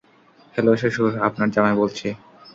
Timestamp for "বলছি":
1.75-2.07